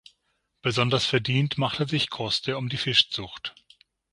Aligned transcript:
Besonders 0.63 1.05
verdient 1.05 1.59
machte 1.59 1.87
sich 1.87 2.09
Coste 2.09 2.57
um 2.57 2.69
die 2.69 2.77
Fischzucht. 2.77 3.53